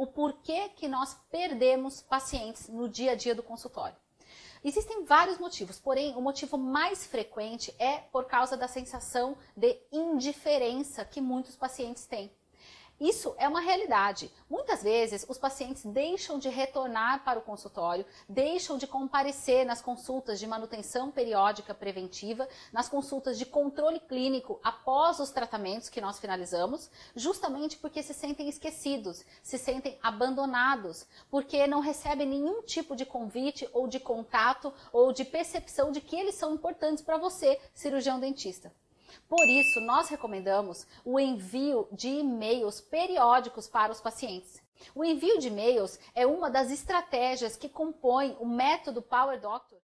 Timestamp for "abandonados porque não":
30.02-31.80